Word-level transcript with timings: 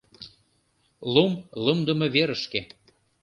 Лум 1.13 1.33
лумдымо 1.63 2.07
верышке. 2.15 2.61